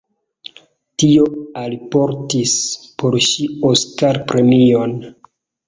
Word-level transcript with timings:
Tio 1.03 1.25
alportis 1.65 2.55
por 3.03 3.21
ŝi 3.29 3.47
Oscar-premion. 3.75 5.01